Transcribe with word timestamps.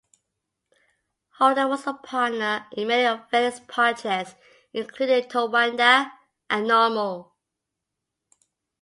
Holder 1.39 1.67
was 1.67 1.85
a 1.85 1.93
partner 1.93 2.65
in 2.71 2.87
many 2.87 3.05
of 3.05 3.29
Fell's 3.29 3.59
projects 3.59 4.33
including 4.73 5.29
Towanda 5.29 6.11
and 6.49 6.67
Normal. 6.67 7.35